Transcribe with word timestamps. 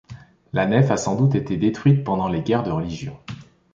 La 0.51 0.65
nef 0.65 0.89
a 0.89 0.97
sans 0.97 1.15
doute 1.15 1.35
été 1.35 1.57
détruite 1.57 2.03
pendant 2.03 2.27
les 2.27 2.41
guerres 2.41 2.63
de 2.63 2.71
religion. 2.71 3.15